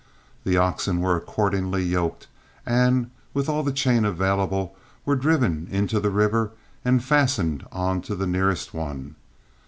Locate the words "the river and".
5.99-7.03